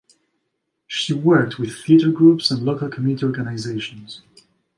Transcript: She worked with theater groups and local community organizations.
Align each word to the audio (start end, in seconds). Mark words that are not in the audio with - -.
She 0.87 1.13
worked 1.13 1.59
with 1.59 1.75
theater 1.83 2.09
groups 2.09 2.49
and 2.49 2.63
local 2.63 2.89
community 2.89 3.23
organizations. 3.23 4.23